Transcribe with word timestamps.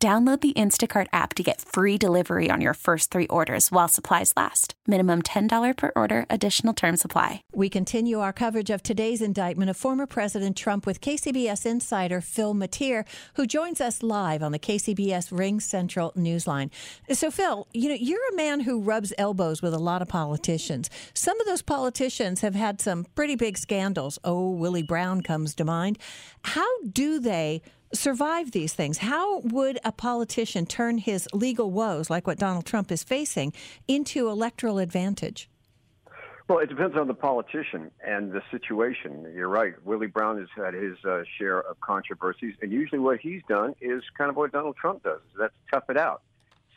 Download 0.00 0.40
the 0.40 0.52
Instacart 0.52 1.08
app 1.12 1.34
to 1.34 1.42
get 1.42 1.60
free 1.60 1.98
delivery 1.98 2.50
on 2.52 2.60
your 2.60 2.74
first 2.74 3.10
three 3.10 3.26
orders 3.26 3.72
while 3.72 3.88
supplies 3.88 4.32
last. 4.36 4.74
Minimum 4.86 5.22
$10 5.22 5.76
per 5.76 5.90
order, 5.96 6.24
additional 6.30 6.72
term 6.72 6.96
supply. 6.96 7.42
We 7.52 7.68
continue 7.68 8.20
our 8.20 8.32
coverage 8.32 8.70
of 8.70 8.80
today's 8.80 9.20
indictment 9.20 9.70
of 9.70 9.76
former 9.76 10.06
President 10.06 10.56
Trump 10.56 10.86
with 10.86 11.00
KCBS 11.00 11.66
insider 11.66 12.20
Phil 12.20 12.54
Matier, 12.54 13.04
who 13.34 13.44
joins 13.44 13.80
us 13.80 14.04
live 14.04 14.40
on 14.40 14.52
the 14.52 14.60
KCBS 14.60 15.36
Ring 15.36 15.58
Central 15.58 16.12
Newsline. 16.12 16.70
So, 17.10 17.32
Phil, 17.32 17.66
you 17.74 17.88
know, 17.88 17.96
you're 17.96 18.32
a 18.32 18.36
man 18.36 18.60
who 18.60 18.80
rubs 18.80 19.12
elbows 19.18 19.62
with 19.62 19.74
a 19.74 19.80
lot 19.80 20.00
of 20.00 20.06
politicians. 20.06 20.88
Some 21.12 21.40
of 21.40 21.46
those 21.48 21.62
politicians 21.62 22.42
have 22.42 22.54
had 22.54 22.80
some 22.80 23.04
pretty 23.16 23.34
big 23.34 23.58
scandals. 23.58 24.20
Oh, 24.22 24.48
Willie 24.48 24.84
Brown 24.84 25.22
comes 25.22 25.56
to 25.56 25.64
mind. 25.64 25.98
How 26.44 26.68
do 26.84 27.18
they 27.18 27.62
survive 27.92 28.52
these 28.52 28.74
things? 28.74 28.98
How 28.98 29.40
would 29.40 29.78
a 29.84 29.92
politician 29.92 30.66
turn 30.66 30.98
his 30.98 31.28
legal 31.32 31.70
woes, 31.70 32.10
like 32.10 32.26
what 32.26 32.38
Donald 32.38 32.66
Trump 32.66 32.90
is 32.92 33.02
facing, 33.02 33.52
into 33.86 34.28
electoral 34.28 34.78
advantage? 34.78 35.48
Well, 36.48 36.60
it 36.60 36.70
depends 36.70 36.96
on 36.96 37.08
the 37.08 37.14
politician 37.14 37.90
and 38.02 38.32
the 38.32 38.40
situation. 38.50 39.30
You're 39.34 39.48
right. 39.50 39.74
Willie 39.84 40.06
Brown 40.06 40.38
has 40.38 40.48
had 40.56 40.72
his 40.72 40.96
uh, 41.04 41.22
share 41.38 41.60
of 41.60 41.78
controversies, 41.80 42.54
and 42.62 42.72
usually 42.72 42.98
what 42.98 43.20
he's 43.20 43.42
done 43.50 43.74
is 43.82 44.02
kind 44.16 44.30
of 44.30 44.36
what 44.36 44.52
Donald 44.52 44.76
Trump 44.76 45.02
does. 45.02 45.20
That's 45.38 45.52
tough 45.70 45.84
it 45.90 45.98
out. 45.98 46.22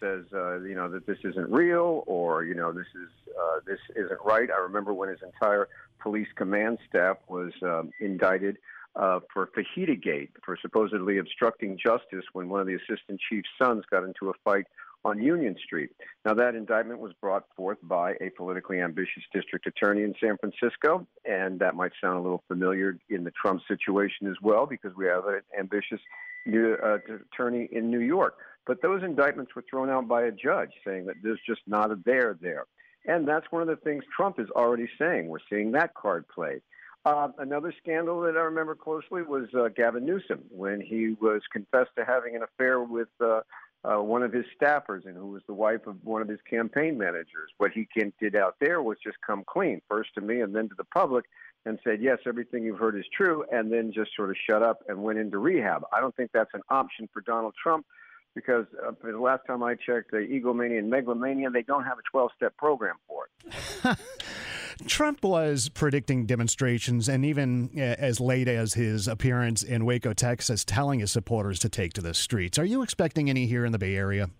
Says 0.00 0.24
uh, 0.32 0.60
you 0.62 0.74
know 0.74 0.88
that 0.88 1.06
this 1.06 1.18
isn't 1.22 1.50
real, 1.52 2.02
or 2.06 2.42
you 2.42 2.54
know 2.54 2.72
this 2.72 2.86
is 2.96 3.10
uh, 3.38 3.60
this 3.64 3.78
isn't 3.94 4.18
right. 4.24 4.50
I 4.50 4.60
remember 4.60 4.92
when 4.92 5.08
his 5.08 5.20
entire 5.22 5.68
police 6.00 6.28
command 6.34 6.78
staff 6.88 7.18
was 7.28 7.52
um, 7.62 7.92
indicted 8.00 8.56
uh, 8.96 9.20
for 9.32 9.50
Fajita 9.56 10.00
Gate, 10.00 10.30
for 10.44 10.56
supposedly 10.60 11.18
obstructing 11.18 11.78
justice 11.78 12.24
when 12.32 12.48
one 12.48 12.60
of 12.60 12.66
the 12.66 12.74
assistant 12.74 13.20
chief's 13.28 13.48
sons 13.60 13.84
got 13.90 14.04
into 14.04 14.30
a 14.30 14.32
fight 14.44 14.66
on 15.04 15.22
Union 15.22 15.56
Street. 15.64 15.90
Now, 16.24 16.34
that 16.34 16.54
indictment 16.54 17.00
was 17.00 17.12
brought 17.20 17.44
forth 17.56 17.78
by 17.82 18.12
a 18.20 18.30
politically 18.36 18.80
ambitious 18.80 19.22
district 19.32 19.66
attorney 19.66 20.02
in 20.02 20.14
San 20.20 20.36
Francisco, 20.36 21.06
and 21.24 21.58
that 21.60 21.74
might 21.74 21.92
sound 22.00 22.18
a 22.18 22.20
little 22.20 22.42
familiar 22.48 22.98
in 23.08 23.24
the 23.24 23.30
Trump 23.30 23.62
situation 23.66 24.26
as 24.26 24.36
well, 24.42 24.66
because 24.66 24.94
we 24.96 25.06
have 25.06 25.24
an 25.26 25.40
ambitious 25.58 26.00
new, 26.44 26.74
uh, 26.74 26.98
attorney 27.32 27.68
in 27.72 27.90
New 27.90 28.00
York. 28.00 28.34
But 28.66 28.82
those 28.82 29.02
indictments 29.02 29.54
were 29.54 29.64
thrown 29.70 29.88
out 29.88 30.06
by 30.06 30.24
a 30.24 30.32
judge, 30.32 30.72
saying 30.84 31.06
that 31.06 31.16
there's 31.22 31.40
just 31.46 31.62
not 31.66 31.90
a 31.90 31.98
there 32.04 32.36
there. 32.40 32.66
And 33.06 33.26
that's 33.26 33.46
one 33.50 33.62
of 33.62 33.68
the 33.68 33.76
things 33.76 34.04
Trump 34.14 34.38
is 34.38 34.50
already 34.50 34.88
saying. 34.98 35.28
We're 35.28 35.38
seeing 35.48 35.72
that 35.72 35.94
card 35.94 36.26
played. 36.28 36.60
Uh, 37.04 37.28
another 37.38 37.72
scandal 37.82 38.20
that 38.20 38.36
I 38.36 38.40
remember 38.40 38.74
closely 38.74 39.22
was 39.22 39.48
uh, 39.54 39.68
Gavin 39.68 40.04
Newsom 40.04 40.40
when 40.50 40.80
he 40.80 41.16
was 41.20 41.40
confessed 41.50 41.90
to 41.96 42.04
having 42.04 42.36
an 42.36 42.42
affair 42.42 42.80
with 42.80 43.08
uh, 43.20 43.40
uh, 43.84 44.02
one 44.02 44.22
of 44.22 44.32
his 44.32 44.44
staffers 44.60 45.06
and 45.06 45.16
who 45.16 45.28
was 45.28 45.42
the 45.46 45.54
wife 45.54 45.86
of 45.86 45.96
one 46.04 46.20
of 46.20 46.28
his 46.28 46.40
campaign 46.48 46.98
managers. 46.98 47.50
What 47.56 47.72
he 47.72 47.88
did 48.20 48.36
out 48.36 48.56
there 48.60 48.82
was 48.82 48.98
just 49.02 49.16
come 49.26 49.44
clean, 49.46 49.80
first 49.88 50.10
to 50.16 50.20
me 50.20 50.42
and 50.42 50.54
then 50.54 50.68
to 50.68 50.74
the 50.76 50.84
public, 50.84 51.24
and 51.64 51.78
said, 51.84 52.02
Yes, 52.02 52.18
everything 52.26 52.64
you've 52.64 52.78
heard 52.78 52.98
is 52.98 53.06
true, 53.16 53.44
and 53.50 53.72
then 53.72 53.92
just 53.94 54.10
sort 54.14 54.28
of 54.28 54.36
shut 54.48 54.62
up 54.62 54.80
and 54.86 55.02
went 55.02 55.18
into 55.18 55.38
rehab. 55.38 55.84
I 55.94 56.00
don't 56.00 56.14
think 56.14 56.30
that's 56.34 56.52
an 56.52 56.62
option 56.68 57.08
for 57.14 57.22
Donald 57.22 57.54
Trump 57.62 57.86
because 58.34 58.66
uh, 58.86 58.92
the 59.02 59.18
last 59.18 59.46
time 59.46 59.62
I 59.62 59.74
checked, 59.74 60.10
the 60.10 60.18
egomania 60.18 60.78
and 60.78 60.90
megalomania, 60.90 61.48
they 61.48 61.62
don't 61.62 61.84
have 61.84 61.98
a 61.98 62.02
12 62.10 62.30
step 62.36 62.56
program 62.58 62.96
for 63.08 63.28
it. 63.46 63.98
Trump 64.86 65.22
was 65.22 65.68
predicting 65.68 66.26
demonstrations, 66.26 67.08
and 67.08 67.24
even 67.24 67.70
uh, 67.76 67.80
as 67.80 68.20
late 68.20 68.48
as 68.48 68.74
his 68.74 69.08
appearance 69.08 69.62
in 69.62 69.84
Waco, 69.84 70.12
Texas, 70.12 70.64
telling 70.64 71.00
his 71.00 71.12
supporters 71.12 71.58
to 71.60 71.68
take 71.68 71.92
to 71.94 72.00
the 72.00 72.14
streets. 72.14 72.58
Are 72.58 72.64
you 72.64 72.82
expecting 72.82 73.28
any 73.28 73.46
here 73.46 73.64
in 73.64 73.72
the 73.72 73.78
Bay 73.78 73.94
Area? 73.96 74.30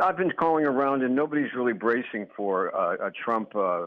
I've 0.00 0.16
been 0.16 0.32
calling 0.32 0.64
around, 0.64 1.02
and 1.02 1.14
nobody's 1.14 1.52
really 1.54 1.72
bracing 1.72 2.26
for 2.36 2.74
uh, 2.74 3.08
a 3.08 3.10
Trump 3.10 3.54
uh, 3.54 3.60
uh, 3.60 3.86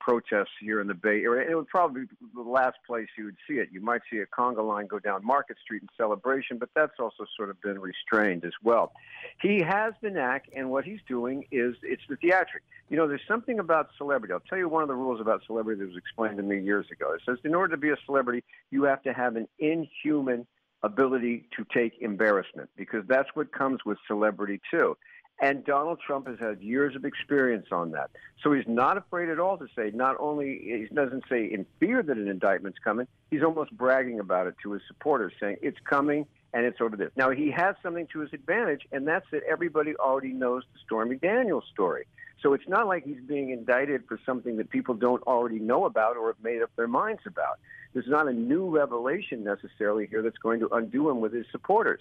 protest 0.00 0.50
here 0.60 0.80
in 0.80 0.88
the 0.88 0.94
Bay 0.94 1.22
Area. 1.22 1.48
It 1.48 1.54
would 1.54 1.68
probably 1.68 2.02
be 2.02 2.08
the 2.34 2.42
last 2.42 2.78
place 2.86 3.06
you 3.16 3.26
would 3.26 3.36
see 3.48 3.54
it. 3.54 3.68
You 3.70 3.80
might 3.80 4.02
see 4.10 4.18
a 4.18 4.26
conga 4.26 4.66
line 4.66 4.86
go 4.86 4.98
down 4.98 5.24
Market 5.24 5.56
Street 5.62 5.82
in 5.82 5.88
celebration, 5.96 6.58
but 6.58 6.70
that's 6.74 6.94
also 6.98 7.24
sort 7.36 7.50
of 7.50 7.60
been 7.62 7.78
restrained 7.78 8.44
as 8.44 8.52
well. 8.62 8.92
He 9.40 9.60
has 9.62 9.94
the 10.02 10.10
knack, 10.10 10.46
and 10.56 10.70
what 10.70 10.84
he's 10.84 11.00
doing 11.06 11.44
is 11.52 11.76
it's 11.82 12.02
the 12.08 12.16
theatric. 12.16 12.62
You 12.88 12.96
know, 12.96 13.06
there's 13.06 13.22
something 13.28 13.58
about 13.58 13.90
celebrity. 13.96 14.34
I'll 14.34 14.40
tell 14.40 14.58
you 14.58 14.68
one 14.68 14.82
of 14.82 14.88
the 14.88 14.94
rules 14.94 15.20
about 15.20 15.42
celebrity 15.46 15.80
that 15.80 15.88
was 15.88 15.96
explained 15.96 16.38
to 16.38 16.42
me 16.42 16.60
years 16.60 16.86
ago. 16.90 17.12
It 17.14 17.22
says 17.24 17.38
in 17.44 17.54
order 17.54 17.74
to 17.74 17.80
be 17.80 17.90
a 17.90 17.96
celebrity, 18.04 18.42
you 18.70 18.84
have 18.84 19.02
to 19.04 19.12
have 19.12 19.36
an 19.36 19.48
inhuman 19.58 20.46
ability 20.82 21.46
to 21.56 21.64
take 21.72 21.92
embarrassment 22.00 22.68
because 22.76 23.04
that's 23.06 23.28
what 23.34 23.52
comes 23.52 23.80
with 23.86 23.98
celebrity 24.08 24.60
too. 24.70 24.96
And 25.42 25.64
Donald 25.64 25.98
Trump 25.98 26.28
has 26.28 26.38
had 26.38 26.62
years 26.62 26.94
of 26.94 27.04
experience 27.04 27.66
on 27.72 27.90
that. 27.90 28.10
So 28.44 28.52
he's 28.52 28.68
not 28.68 28.96
afraid 28.96 29.28
at 29.28 29.40
all 29.40 29.58
to 29.58 29.66
say, 29.76 29.90
not 29.92 30.14
only, 30.20 30.86
he 30.88 30.94
doesn't 30.94 31.24
say 31.28 31.44
in 31.44 31.66
fear 31.80 32.00
that 32.00 32.16
an 32.16 32.28
indictment's 32.28 32.78
coming, 32.78 33.08
he's 33.28 33.42
almost 33.42 33.76
bragging 33.76 34.20
about 34.20 34.46
it 34.46 34.54
to 34.62 34.70
his 34.70 34.82
supporters, 34.86 35.32
saying, 35.40 35.56
it's 35.60 35.80
coming 35.84 36.26
and 36.52 36.66
it's 36.66 36.80
over 36.80 36.96
this. 36.96 37.10
Now, 37.16 37.30
he 37.30 37.50
has 37.50 37.76
something 37.82 38.06
to 38.12 38.20
his 38.20 38.32
advantage, 38.32 38.82
and 38.92 39.06
that's 39.06 39.26
that 39.32 39.42
everybody 39.50 39.94
already 39.96 40.32
knows 40.32 40.64
the 40.72 40.78
Stormy 40.84 41.16
Daniels 41.16 41.64
story. 41.72 42.06
So 42.42 42.54
it's 42.54 42.68
not 42.68 42.88
like 42.88 43.04
he's 43.04 43.20
being 43.26 43.50
indicted 43.50 44.02
for 44.08 44.18
something 44.26 44.56
that 44.56 44.68
people 44.68 44.94
don't 44.94 45.22
already 45.22 45.60
know 45.60 45.84
about 45.84 46.16
or 46.16 46.26
have 46.28 46.42
made 46.42 46.60
up 46.60 46.70
their 46.76 46.88
minds 46.88 47.22
about. 47.24 47.58
There's 47.94 48.08
not 48.08 48.26
a 48.26 48.32
new 48.32 48.68
revelation 48.68 49.44
necessarily 49.44 50.06
here 50.06 50.22
that's 50.22 50.38
going 50.38 50.60
to 50.60 50.68
undo 50.68 51.08
him 51.08 51.20
with 51.20 51.32
his 51.32 51.46
supporters. 51.52 52.00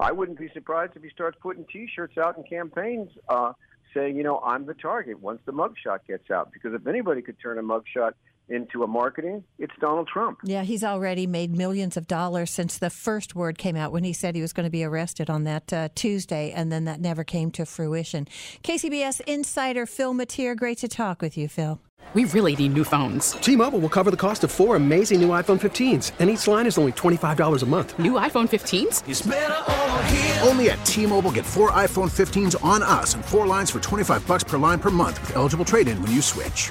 I 0.00 0.12
wouldn't 0.12 0.38
be 0.38 0.48
surprised 0.54 0.92
if 0.96 1.02
he 1.02 1.10
starts 1.10 1.36
putting 1.40 1.66
T-shirts 1.66 2.16
out 2.16 2.38
in 2.38 2.44
campaigns 2.44 3.10
uh, 3.28 3.52
saying, 3.92 4.16
you 4.16 4.22
know, 4.22 4.38
I'm 4.38 4.66
the 4.66 4.74
target 4.74 5.20
once 5.20 5.40
the 5.44 5.52
mugshot 5.52 6.06
gets 6.08 6.30
out. 6.30 6.52
Because 6.52 6.74
if 6.74 6.86
anybody 6.86 7.20
could 7.20 7.38
turn 7.40 7.58
a 7.58 7.62
mugshot 7.62 8.12
into 8.48 8.82
a 8.82 8.86
marketing, 8.86 9.44
it's 9.58 9.72
Donald 9.80 10.08
Trump. 10.08 10.38
Yeah, 10.44 10.62
he's 10.62 10.84
already 10.84 11.26
made 11.26 11.56
millions 11.56 11.96
of 11.96 12.06
dollars 12.06 12.50
since 12.50 12.78
the 12.78 12.90
first 12.90 13.34
word 13.34 13.58
came 13.58 13.76
out 13.76 13.92
when 13.92 14.04
he 14.04 14.12
said 14.12 14.34
he 14.34 14.42
was 14.42 14.52
going 14.52 14.64
to 14.64 14.70
be 14.70 14.84
arrested 14.84 15.30
on 15.30 15.44
that 15.44 15.72
uh, 15.72 15.88
Tuesday, 15.94 16.52
and 16.52 16.70
then 16.70 16.84
that 16.84 17.00
never 17.00 17.24
came 17.24 17.50
to 17.52 17.64
fruition. 17.64 18.28
KCBS 18.62 19.20
insider 19.22 19.86
Phil 19.86 20.14
Matier, 20.14 20.54
great 20.54 20.78
to 20.78 20.88
talk 20.88 21.22
with 21.22 21.36
you, 21.38 21.48
Phil. 21.48 21.80
We 22.14 22.26
really 22.26 22.54
need 22.54 22.74
new 22.74 22.84
phones. 22.84 23.32
T 23.32 23.56
Mobile 23.56 23.78
will 23.78 23.88
cover 23.88 24.10
the 24.10 24.18
cost 24.18 24.44
of 24.44 24.50
four 24.50 24.76
amazing 24.76 25.20
new 25.22 25.30
iPhone 25.30 25.58
15s, 25.58 26.12
and 26.18 26.28
each 26.28 26.46
line 26.46 26.66
is 26.66 26.76
only 26.76 26.92
$25 26.92 27.62
a 27.62 27.66
month. 27.66 27.98
New 27.98 28.12
iPhone 28.12 28.46
15s? 28.50 30.46
Only 30.46 30.68
at 30.70 30.84
T 30.84 31.06
Mobile 31.06 31.30
get 31.30 31.46
four 31.46 31.70
iPhone 31.70 32.10
15s 32.10 32.62
on 32.62 32.82
us 32.82 33.14
and 33.14 33.24
four 33.24 33.46
lines 33.46 33.70
for 33.70 33.80
25 33.80 34.26
bucks 34.26 34.44
per 34.44 34.58
line 34.58 34.78
per 34.78 34.90
month 34.90 35.22
with 35.22 35.36
eligible 35.36 35.64
trade 35.64 35.88
in 35.88 36.02
when 36.02 36.12
you 36.12 36.20
switch. 36.20 36.70